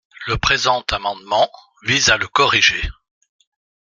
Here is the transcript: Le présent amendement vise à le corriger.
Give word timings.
Le 0.25 0.35
présent 0.35 0.83
amendement 0.89 1.47
vise 1.83 2.09
à 2.09 2.17
le 2.17 2.27
corriger. 2.27 2.81